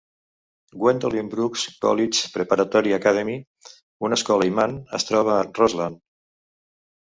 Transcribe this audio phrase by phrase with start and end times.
[0.83, 3.37] Gwendolyn Brooks College Preparatory Academy,
[4.09, 6.05] una escola imant, es troba a Roseland.